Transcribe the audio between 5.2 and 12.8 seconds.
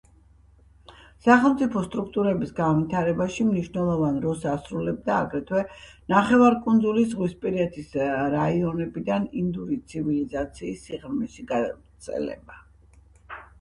აგრეთვე, ნახევარკუნძულის ზღვისპირეთის რაიონებიდან ინდური ცივილიზაციის სიღრმეში გავრცელება.